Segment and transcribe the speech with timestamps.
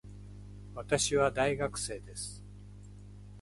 [0.73, 2.43] 私は大学生です。